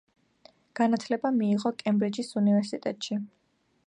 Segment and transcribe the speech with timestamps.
[0.79, 3.19] განათლება მიიღო კემბრიჯის უნივერსიტეტში.